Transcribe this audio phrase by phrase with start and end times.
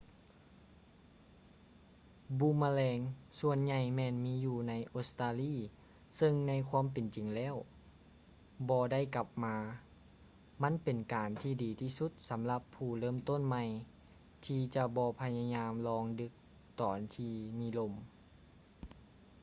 [2.39, 2.99] ບູມມະແລງ
[3.39, 5.55] ສ່ວນໃຫ່ຍແມ່ນມີຢູ່ໃນອົດສະຕາລີ
[6.17, 7.55] ເຊິ່ງໃນຄວາມເປັນຈິງແລ້ວ
[8.69, 9.55] ບໍ່ໄດ້ກັບມາ
[10.61, 13.63] ມັນເປັນການທີ່ດີທີ່ສຸດສຳລັບຜູ້ເລີ່ມຕົ້ນໃໝ່
[14.45, 16.31] ທີ່ຈະບໍ່ພະຍາຍາມລອງດຶກ
[16.79, 17.93] ຕອນທີ່ມີລົມ